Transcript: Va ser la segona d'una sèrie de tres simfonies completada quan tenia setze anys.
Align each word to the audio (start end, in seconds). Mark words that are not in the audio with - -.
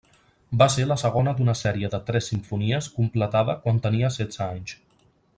Va 0.61 0.67
ser 0.75 0.85
la 0.91 0.95
segona 1.01 1.33
d'una 1.39 1.53
sèrie 1.59 1.91
de 1.95 1.99
tres 2.07 2.29
simfonies 2.31 2.87
completada 2.95 3.57
quan 3.67 3.83
tenia 3.87 4.13
setze 4.17 4.43
anys. 4.47 4.75